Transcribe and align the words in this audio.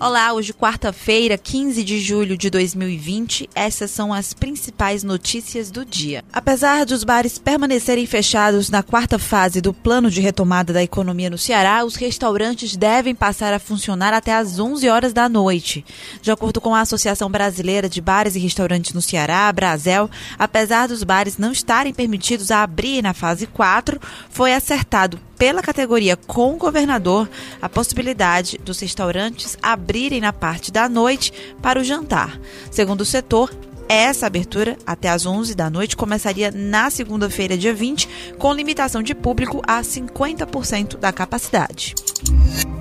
Olá, 0.00 0.32
hoje 0.32 0.54
quarta-feira, 0.54 1.36
15 1.36 1.82
de 1.82 1.98
julho 1.98 2.36
de 2.36 2.48
2020. 2.50 3.50
Essas 3.52 3.90
são 3.90 4.14
as 4.14 4.32
principais 4.32 5.02
notícias 5.02 5.72
do 5.72 5.84
dia. 5.84 6.24
Apesar 6.32 6.86
dos 6.86 7.02
bares 7.02 7.36
permanecerem 7.36 8.06
fechados 8.06 8.70
na 8.70 8.80
quarta 8.80 9.18
fase 9.18 9.60
do 9.60 9.74
plano 9.74 10.08
de 10.08 10.20
retomada 10.20 10.72
da 10.72 10.84
economia 10.84 11.28
no 11.28 11.36
Ceará, 11.36 11.84
os 11.84 11.96
restaurantes 11.96 12.76
devem 12.76 13.12
passar 13.12 13.52
a 13.52 13.58
funcionar 13.58 14.14
até 14.14 14.32
às 14.32 14.60
11 14.60 14.88
horas 14.88 15.12
da 15.12 15.28
noite. 15.28 15.84
De 16.22 16.30
acordo 16.30 16.60
com 16.60 16.76
a 16.76 16.82
Associação 16.82 17.28
Brasileira 17.28 17.88
de 17.88 18.00
Bares 18.00 18.36
e 18.36 18.38
Restaurantes 18.38 18.92
no 18.92 19.02
Ceará, 19.02 19.52
Brasel, 19.52 20.08
apesar 20.38 20.86
dos 20.86 21.02
bares 21.02 21.38
não 21.38 21.50
estarem 21.50 21.92
permitidos 21.92 22.52
a 22.52 22.62
abrir 22.62 23.02
na 23.02 23.12
fase 23.12 23.48
4, 23.48 24.00
foi 24.30 24.54
acertado 24.54 25.18
pela 25.38 25.62
categoria 25.62 26.16
com 26.16 26.54
o 26.54 26.58
governador 26.58 27.30
a 27.62 27.68
possibilidade 27.68 28.58
dos 28.58 28.80
restaurantes 28.80 29.56
abrirem 29.62 30.20
na 30.20 30.32
parte 30.32 30.72
da 30.72 30.88
noite 30.88 31.32
para 31.62 31.80
o 31.80 31.84
jantar. 31.84 32.38
Segundo 32.70 33.02
o 33.02 33.06
setor, 33.06 33.50
essa 33.88 34.26
abertura, 34.26 34.76
até 34.86 35.08
às 35.08 35.24
11 35.24 35.54
da 35.54 35.70
noite, 35.70 35.96
começaria 35.96 36.50
na 36.50 36.90
segunda-feira, 36.90 37.56
dia 37.56 37.72
20, 37.72 38.34
com 38.38 38.52
limitação 38.52 39.02
de 39.02 39.14
público 39.14 39.62
a 39.66 39.80
50% 39.80 40.98
da 40.98 41.10
capacidade. 41.10 41.94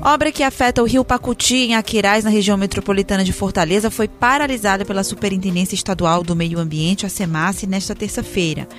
Obra 0.08 0.32
que 0.32 0.42
afeta 0.42 0.82
o 0.82 0.86
rio 0.86 1.04
Pacuti, 1.04 1.58
em 1.58 1.76
Aquiraz, 1.76 2.24
na 2.24 2.30
região 2.30 2.56
metropolitana 2.56 3.26
de 3.26 3.34
Fortaleza, 3.34 3.92
foi 3.92 4.08
paralisada 4.08 4.86
pela 4.86 5.04
Superintendência 5.04 5.76
Estadual 5.76 6.24
do 6.24 6.34
Meio 6.34 6.60
Ambiente, 6.60 7.06
a 7.06 7.10
SEMASSE, 7.10 7.68
nesta 7.68 7.94
terça-feira. 7.94 8.70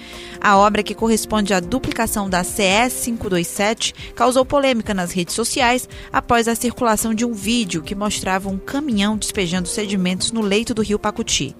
A 0.40 0.56
obra, 0.56 0.82
que 0.82 0.94
corresponde 0.94 1.52
à 1.52 1.60
duplicação 1.60 2.30
da 2.30 2.42
CS 2.42 3.04
527, 3.04 3.94
causou 4.14 4.42
polêmica 4.42 4.94
nas 4.94 5.12
redes 5.12 5.34
sociais 5.34 5.86
após 6.10 6.48
a 6.48 6.54
circulação 6.54 7.12
de 7.12 7.26
um 7.26 7.34
vídeo 7.34 7.82
que 7.82 7.94
mostrava 7.94 8.48
um 8.48 8.56
caminhão 8.56 9.18
despejando 9.18 9.68
sedimentos 9.68 10.32
no 10.32 10.40
leito 10.40 10.72
do 10.72 10.80
rio 10.80 10.98
Pacuti. 10.98 11.54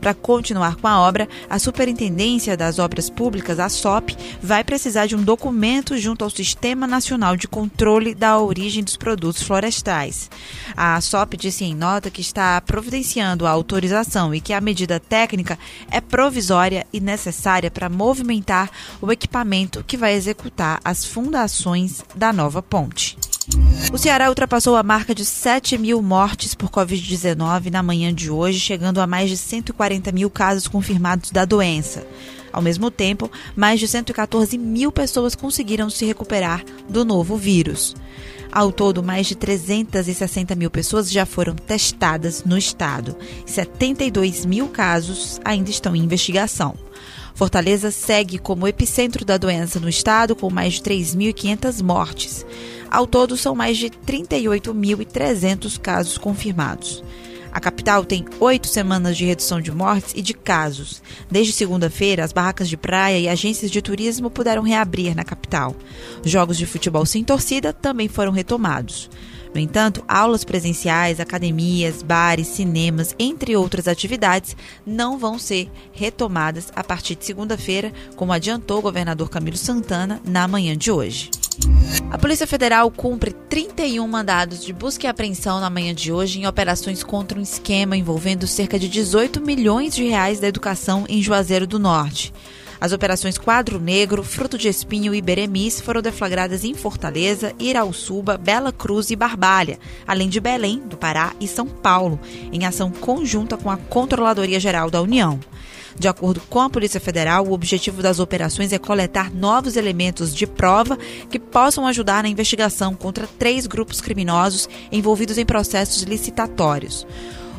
Para 0.00 0.14
continuar 0.14 0.76
com 0.76 0.86
a 0.86 1.00
obra, 1.00 1.28
a 1.50 1.58
Superintendência 1.58 2.56
das 2.56 2.78
Obras 2.78 3.10
Públicas, 3.10 3.58
a 3.58 3.68
SOP, 3.68 4.10
vai 4.40 4.62
precisar 4.62 5.06
de 5.06 5.16
um 5.16 5.22
documento 5.22 5.98
junto 5.98 6.22
ao 6.22 6.30
Sistema 6.30 6.86
Nacional 6.86 7.36
de 7.36 7.48
Controle 7.48 8.14
da 8.14 8.38
Origem 8.38 8.84
dos 8.84 8.96
Produtos 9.08 9.42
Florestais. 9.42 10.30
A 10.76 11.00
SOP 11.00 11.34
disse 11.38 11.64
em 11.64 11.74
nota 11.74 12.10
que 12.10 12.20
está 12.20 12.60
providenciando 12.60 13.46
a 13.46 13.50
autorização 13.50 14.34
e 14.34 14.40
que 14.40 14.52
a 14.52 14.60
medida 14.60 15.00
técnica 15.00 15.58
é 15.90 15.98
provisória 15.98 16.86
e 16.92 17.00
necessária 17.00 17.70
para 17.70 17.88
movimentar 17.88 18.70
o 19.00 19.10
equipamento 19.10 19.82
que 19.82 19.96
vai 19.96 20.12
executar 20.12 20.78
as 20.84 21.06
fundações 21.06 22.04
da 22.14 22.34
nova 22.34 22.60
ponte. 22.60 23.16
O 23.90 23.96
Ceará 23.96 24.28
ultrapassou 24.28 24.76
a 24.76 24.82
marca 24.82 25.14
de 25.14 25.24
7 25.24 25.78
mil 25.78 26.02
mortes 26.02 26.54
por 26.54 26.68
Covid-19 26.68 27.70
na 27.70 27.82
manhã 27.82 28.12
de 28.12 28.30
hoje, 28.30 28.60
chegando 28.60 29.00
a 29.00 29.06
mais 29.06 29.30
de 29.30 29.38
140 29.38 30.12
mil 30.12 30.28
casos 30.28 30.68
confirmados 30.68 31.30
da 31.30 31.46
doença. 31.46 32.06
Ao 32.52 32.60
mesmo 32.60 32.90
tempo, 32.90 33.30
mais 33.56 33.80
de 33.80 33.88
114 33.88 34.58
mil 34.58 34.92
pessoas 34.92 35.34
conseguiram 35.34 35.88
se 35.88 36.04
recuperar 36.04 36.62
do 36.90 37.06
novo 37.06 37.38
vírus. 37.38 37.94
Ao 38.58 38.72
todo, 38.72 39.04
mais 39.04 39.28
de 39.28 39.36
360 39.36 40.56
mil 40.56 40.68
pessoas 40.68 41.08
já 41.08 41.24
foram 41.24 41.54
testadas 41.54 42.42
no 42.42 42.58
estado. 42.58 43.16
72 43.46 44.44
mil 44.44 44.66
casos 44.66 45.40
ainda 45.44 45.70
estão 45.70 45.94
em 45.94 46.02
investigação. 46.02 46.74
Fortaleza 47.36 47.92
segue 47.92 48.36
como 48.36 48.66
epicentro 48.66 49.24
da 49.24 49.36
doença 49.36 49.78
no 49.78 49.88
estado, 49.88 50.34
com 50.34 50.50
mais 50.50 50.74
de 50.74 50.82
3.500 50.82 51.84
mortes. 51.84 52.44
Ao 52.90 53.06
todo, 53.06 53.36
são 53.36 53.54
mais 53.54 53.78
de 53.78 53.90
38.300 53.90 55.78
casos 55.78 56.18
confirmados. 56.18 57.04
A 57.52 57.60
capital 57.60 58.04
tem 58.04 58.24
oito 58.40 58.68
semanas 58.68 59.16
de 59.16 59.24
redução 59.24 59.60
de 59.60 59.72
mortes 59.72 60.12
e 60.14 60.22
de 60.22 60.34
casos. 60.34 61.02
Desde 61.30 61.52
segunda-feira, 61.52 62.24
as 62.24 62.32
barracas 62.32 62.68
de 62.68 62.76
praia 62.76 63.18
e 63.18 63.28
agências 63.28 63.70
de 63.70 63.80
turismo 63.80 64.30
puderam 64.30 64.62
reabrir 64.62 65.14
na 65.14 65.24
capital. 65.24 65.74
Jogos 66.24 66.58
de 66.58 66.66
futebol 66.66 67.06
sem 67.06 67.24
torcida 67.24 67.72
também 67.72 68.08
foram 68.08 68.32
retomados. 68.32 69.08
No 69.54 69.60
entanto, 69.60 70.04
aulas 70.06 70.44
presenciais, 70.44 71.20
academias, 71.20 72.02
bares, 72.02 72.48
cinemas, 72.48 73.14
entre 73.18 73.56
outras 73.56 73.88
atividades, 73.88 74.54
não 74.86 75.18
vão 75.18 75.38
ser 75.38 75.70
retomadas 75.92 76.70
a 76.76 76.84
partir 76.84 77.14
de 77.14 77.24
segunda-feira, 77.24 77.92
como 78.14 78.32
adiantou 78.32 78.78
o 78.78 78.82
governador 78.82 79.30
Camilo 79.30 79.56
Santana 79.56 80.20
na 80.24 80.46
manhã 80.46 80.76
de 80.76 80.90
hoje. 80.90 81.30
A 82.10 82.16
Polícia 82.16 82.46
Federal 82.46 82.90
cumpre 82.90 83.32
31 83.32 84.06
mandados 84.06 84.64
de 84.64 84.72
busca 84.72 85.06
e 85.06 85.08
apreensão 85.08 85.60
na 85.60 85.68
manhã 85.68 85.94
de 85.94 86.12
hoje 86.12 86.40
em 86.40 86.46
operações 86.46 87.02
contra 87.02 87.38
um 87.38 87.42
esquema 87.42 87.96
envolvendo 87.96 88.46
cerca 88.46 88.78
de 88.78 88.88
18 88.88 89.40
milhões 89.40 89.94
de 89.94 90.04
reais 90.04 90.40
da 90.40 90.48
educação 90.48 91.04
em 91.08 91.22
Juazeiro 91.22 91.66
do 91.66 91.78
Norte. 91.78 92.32
As 92.80 92.92
operações 92.92 93.36
Quadro 93.36 93.80
Negro, 93.80 94.22
Fruto 94.22 94.56
de 94.56 94.68
Espinho 94.68 95.14
e 95.14 95.20
Beremis 95.20 95.80
foram 95.80 96.00
deflagradas 96.00 96.64
em 96.64 96.74
Fortaleza, 96.74 97.52
Irauçuba, 97.58 98.38
Bela 98.38 98.72
Cruz 98.72 99.10
e 99.10 99.16
Barbalha, 99.16 99.78
além 100.06 100.28
de 100.28 100.40
Belém, 100.40 100.78
do 100.78 100.96
Pará 100.96 101.32
e 101.40 101.48
São 101.48 101.66
Paulo, 101.66 102.20
em 102.52 102.64
ação 102.64 102.90
conjunta 102.90 103.56
com 103.56 103.70
a 103.70 103.76
Controladoria 103.76 104.60
Geral 104.60 104.90
da 104.90 105.02
União. 105.02 105.40
De 105.98 106.06
acordo 106.06 106.40
com 106.48 106.60
a 106.60 106.70
Polícia 106.70 107.00
Federal, 107.00 107.44
o 107.44 107.52
objetivo 107.52 108.00
das 108.00 108.20
operações 108.20 108.72
é 108.72 108.78
coletar 108.78 109.34
novos 109.34 109.76
elementos 109.76 110.32
de 110.32 110.46
prova 110.46 110.96
que 111.28 111.40
possam 111.40 111.86
ajudar 111.86 112.22
na 112.22 112.28
investigação 112.28 112.94
contra 112.94 113.26
três 113.38 113.66
grupos 113.66 114.00
criminosos 114.00 114.68
envolvidos 114.92 115.38
em 115.38 115.44
processos 115.44 116.02
licitatórios. 116.02 117.04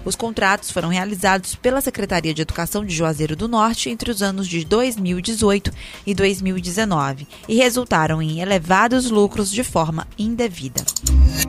Os 0.09 0.15
contratos 0.15 0.71
foram 0.71 0.89
realizados 0.89 1.53
pela 1.53 1.81
Secretaria 1.81 2.33
de 2.33 2.41
Educação 2.41 2.83
de 2.83 2.95
Juazeiro 2.95 3.35
do 3.35 3.47
Norte 3.47 3.91
entre 3.91 4.09
os 4.09 4.23
anos 4.23 4.47
de 4.47 4.65
2018 4.65 5.71
e 6.03 6.15
2019 6.15 7.27
e 7.47 7.57
resultaram 7.57 8.19
em 8.19 8.39
elevados 8.39 9.11
lucros 9.11 9.51
de 9.51 9.63
forma 9.63 10.07
indevida. 10.17 10.83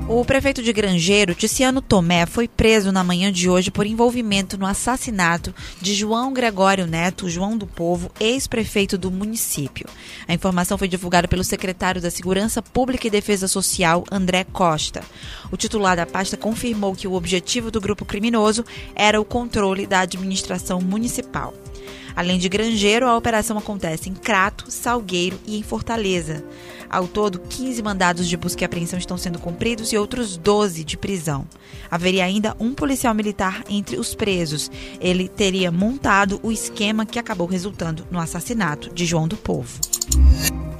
O 0.07 0.25
prefeito 0.27 0.63
de 0.63 0.73
Grangeiro, 0.73 1.35
Ticiano 1.35 1.81
Tomé, 1.81 2.27
foi 2.27 2.47
preso 2.49 2.93
na 2.93 3.03
manhã 3.03 3.33
de 3.33 3.49
hoje 3.49 3.71
por 3.71 3.87
envolvimento 3.87 4.59
no 4.59 4.67
assassinato 4.67 5.55
de 5.81 5.95
João 5.95 6.33
Gregório 6.33 6.87
Neto, 6.87 7.31
João 7.31 7.57
do 7.57 7.67
Povo, 7.67 8.11
ex-prefeito 8.21 8.99
do 8.99 9.11
município. 9.11 9.87
A 10.29 10.35
informação 10.35 10.77
foi 10.77 10.89
divulgada 10.89 11.29
pelo 11.29 11.45
secretário 11.45 12.01
da 12.01 12.11
Segurança 12.11 12.61
Pública 12.61 13.07
e 13.07 13.11
Defesa 13.11 13.49
Social, 13.49 14.05
André 14.11 14.45
Costa. 14.45 15.03
O 15.51 15.57
titular 15.57 15.97
da 15.97 16.05
pasta 16.05 16.37
confirmou 16.37 16.95
que 16.95 17.09
o 17.09 17.15
objetivo 17.15 17.71
do 17.71 17.81
grupo 17.81 18.05
criminoso 18.05 18.50
era 18.95 19.21
o 19.21 19.25
controle 19.25 19.87
da 19.87 20.01
administração 20.01 20.81
municipal. 20.81 21.55
Além 22.15 22.39
de 22.39 22.49
Grangeiro, 22.49 23.07
a 23.07 23.17
operação 23.17 23.57
acontece 23.57 24.09
em 24.09 24.15
Crato, 24.15 24.71
Salgueiro 24.71 25.39
e 25.47 25.57
em 25.57 25.63
Fortaleza. 25.63 26.45
Ao 26.89 27.07
todo, 27.07 27.39
15 27.39 27.83
mandados 27.83 28.29
de 28.29 28.37
busca 28.37 28.65
e 28.65 28.67
apreensão 28.67 28.99
estão 28.99 29.17
sendo 29.17 29.39
cumpridos 29.39 29.93
e 29.93 29.97
outros 29.97 30.37
12 30.37 30.83
de 30.83 30.97
prisão. 30.97 31.47
Haveria 31.89 32.25
ainda 32.25 32.57
um 32.59 32.75
policial 32.75 33.15
militar 33.15 33.63
entre 33.69 33.97
os 33.97 34.15
presos. 34.15 34.71
Ele 35.01 35.29
teria 35.29 35.71
montado 35.71 36.41
o 36.43 36.51
esquema 36.51 37.07
que 37.07 37.19
acabou 37.19 37.47
resultando 37.47 38.05
no 38.11 38.19
assassinato 38.19 38.93
de 38.93 39.07
João 39.07 39.29
do 39.29 39.37
Povo. 39.37 39.79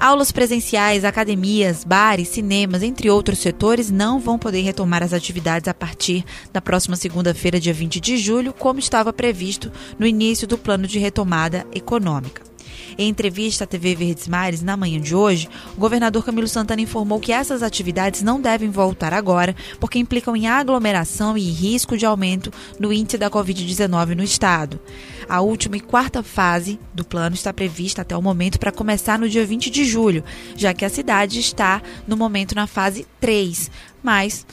Aulas 0.01 0.33
presenciais, 0.33 1.05
academias, 1.05 1.85
bares, 1.85 2.29
cinemas, 2.29 2.83
entre 2.83 3.11
outros 3.11 3.39
setores, 3.39 3.91
não 3.91 4.19
vão 4.19 4.39
poder 4.39 4.63
retomar 4.63 5.03
as 5.03 5.13
atividades 5.13 5.69
a 5.69 5.75
partir 5.75 6.25
da 6.51 6.59
próxima 6.59 6.97
segunda-feira, 6.97 7.61
dia 7.61 7.75
20 7.75 8.01
de 8.01 8.17
julho, 8.17 8.55
como 8.55 8.81
estava 8.81 9.13
previsto 9.13 9.71
no 9.99 10.07
início 10.07 10.49
do 10.49 10.57
plano 10.57 10.87
de 10.87 10.99
retomada 10.99 11.67
econômica. 11.71 12.50
Em 12.99 13.09
entrevista 13.09 13.65
à 13.65 13.67
TV 13.67 13.95
Verdes 13.95 14.29
Mares 14.29 14.63
na 14.63 14.77
manhã 14.77 15.01
de 15.01 15.15
hoje, 15.15 15.49
o 15.77 15.81
governador 15.81 16.25
Camilo 16.25 16.49
Santana 16.49 16.81
informou 16.81 17.21
que 17.21 17.33
essas 17.33 17.63
atividades 17.63 18.23
não 18.23 18.41
devem 18.41 18.71
voltar 18.71 19.13
agora, 19.13 19.55
porque 19.79 19.99
implicam 19.99 20.37
em 20.37 20.47
aglomeração 20.47 21.37
e 21.37 21.51
risco 21.51 21.97
de 21.97 22.07
aumento 22.07 22.53
no 22.79 22.93
índice 22.93 23.19
da 23.19 23.31
Covid-19 23.31 24.15
no 24.15 24.23
estado. 24.23 24.81
A 25.29 25.41
última 25.41 25.77
e 25.77 25.81
quarta 25.81 26.23
fase 26.23 26.79
do 26.93 27.05
plano 27.05 27.35
está 27.35 27.53
prevista 27.53 28.03
até 28.03 28.17
o 28.17 28.23
momento 28.23 28.59
para 28.59 28.73
começar 28.73 29.19
no 29.19 29.29
dia 29.29 29.45
20 29.45 29.71
de 29.71 29.85
julho, 29.85 30.25
já 30.57 30.75
que 30.75 30.85
a 30.85 30.91
cidade 30.91 31.39
está 31.39 31.83
no 32.07 32.17
momento 32.17 32.55
na 32.55 32.67
fase 32.67 33.07
3, 33.21 33.71
mas 34.03 34.47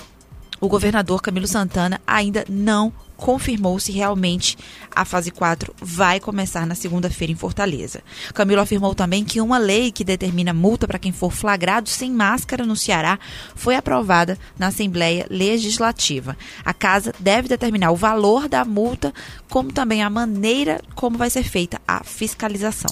o 0.59 0.67
governador 0.67 1.21
Camilo 1.21 1.47
Santana 1.47 2.01
ainda 2.05 2.45
não 2.49 2.91
confirmou 3.17 3.79
se 3.79 3.91
realmente 3.91 4.55
a 4.95 5.03
fase 5.03 5.31
4 5.31 5.75
vai 5.81 6.19
começar 6.19 6.65
na 6.65 6.75
segunda-feira 6.75 7.33
em 7.33 7.35
Fortaleza. 7.35 8.01
Camilo 8.33 8.61
afirmou 8.61 8.95
também 8.95 9.25
que 9.25 9.41
uma 9.41 9.57
lei 9.57 9.91
que 9.91 10.03
determina 10.03 10.53
multa 10.53 10.87
para 10.87 10.99
quem 10.99 11.11
for 11.11 11.31
flagrado 11.31 11.89
sem 11.89 12.11
máscara 12.11 12.65
no 12.65 12.75
Ceará 12.75 13.19
foi 13.55 13.75
aprovada 13.75 14.37
na 14.57 14.67
Assembleia 14.67 15.25
Legislativa. 15.29 16.37
A 16.63 16.73
casa 16.73 17.13
deve 17.19 17.47
determinar 17.47 17.91
o 17.91 17.95
valor 17.95 18.47
da 18.47 18.63
multa, 18.63 19.13
como 19.49 19.71
também 19.71 20.01
a 20.01 20.09
maneira 20.09 20.79
como 20.95 21.17
vai 21.17 21.29
ser 21.29 21.43
feita 21.43 21.81
a 21.87 22.03
fiscalização. 22.03 22.91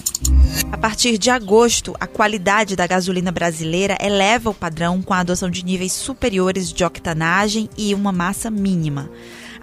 A 0.71 0.77
partir 0.77 1.17
de 1.17 1.29
agosto, 1.29 1.95
a 1.99 2.07
qualidade 2.07 2.75
da 2.75 2.87
gasolina 2.87 3.31
brasileira 3.31 3.97
eleva 4.01 4.49
o 4.49 4.53
padrão 4.53 5.01
com 5.01 5.13
a 5.13 5.19
adoção 5.19 5.49
de 5.49 5.63
níveis 5.63 5.93
superiores 5.93 6.71
de 6.71 6.83
octanagem 6.83 7.69
e 7.77 7.93
uma 7.93 8.11
massa 8.11 8.49
mínima. 8.49 9.09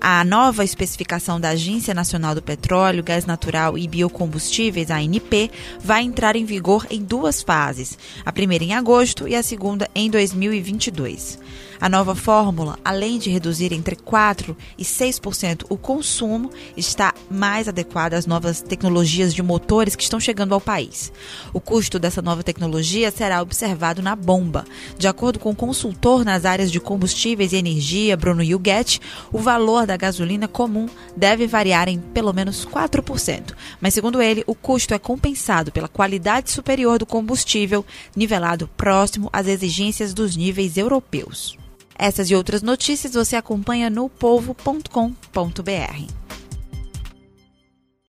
A 0.04 0.24
nova 0.24 0.64
especificação 0.64 1.40
da 1.40 1.50
Agência 1.50 1.94
Nacional 1.94 2.34
do 2.34 2.42
Petróleo, 2.42 3.04
Gás 3.04 3.24
Natural 3.24 3.78
e 3.78 3.86
Biocombustíveis, 3.86 4.90
ANP, 4.90 5.48
vai 5.78 6.02
entrar 6.02 6.34
em 6.34 6.44
vigor 6.44 6.84
em 6.90 7.00
duas 7.00 7.40
fases, 7.40 7.96
a 8.24 8.32
primeira 8.32 8.64
em 8.64 8.74
agosto 8.74 9.28
e 9.28 9.36
a 9.36 9.44
segunda 9.44 9.88
em 9.94 10.10
2022. 10.10 11.38
A 11.82 11.88
nova 11.88 12.14
fórmula, 12.14 12.78
além 12.84 13.18
de 13.18 13.28
reduzir 13.28 13.72
entre 13.72 13.96
4% 13.96 14.54
e 14.78 14.84
6% 14.84 15.66
o 15.68 15.76
consumo, 15.76 16.48
está 16.76 17.12
mais 17.28 17.66
adequada 17.66 18.16
às 18.16 18.24
novas 18.24 18.62
tecnologias 18.62 19.34
de 19.34 19.42
motores 19.42 19.96
que 19.96 20.04
estão 20.04 20.20
chegando 20.20 20.54
ao 20.54 20.60
país. 20.60 21.12
O 21.52 21.60
custo 21.60 21.98
dessa 21.98 22.22
nova 22.22 22.44
tecnologia 22.44 23.10
será 23.10 23.42
observado 23.42 24.00
na 24.00 24.14
bomba. 24.14 24.64
De 24.96 25.08
acordo 25.08 25.40
com 25.40 25.50
o 25.50 25.56
consultor 25.56 26.24
nas 26.24 26.44
áreas 26.44 26.70
de 26.70 26.78
combustíveis 26.78 27.52
e 27.52 27.56
energia, 27.56 28.16
Bruno 28.16 28.44
Yuget, 28.44 29.00
o 29.32 29.38
valor 29.38 29.84
da 29.92 29.96
gasolina 29.98 30.48
comum 30.48 30.88
deve 31.14 31.46
variar 31.46 31.86
em 31.86 31.98
pelo 31.98 32.32
menos 32.32 32.64
4%. 32.64 33.54
Mas, 33.78 33.92
segundo 33.92 34.22
ele, 34.22 34.42
o 34.46 34.54
custo 34.54 34.94
é 34.94 34.98
compensado 34.98 35.70
pela 35.70 35.86
qualidade 35.86 36.50
superior 36.50 36.98
do 36.98 37.04
combustível, 37.04 37.84
nivelado 38.16 38.66
próximo 38.68 39.28
às 39.30 39.46
exigências 39.46 40.14
dos 40.14 40.34
níveis 40.34 40.78
europeus. 40.78 41.58
Essas 41.98 42.30
e 42.30 42.34
outras 42.34 42.62
notícias 42.62 43.12
você 43.12 43.36
acompanha 43.36 43.90
no 43.90 44.08
povo.com.br. 44.08 46.21